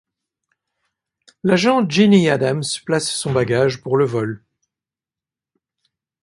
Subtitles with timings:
[1.43, 4.43] L’agent Jeannie Adams place son bagage pour le vol.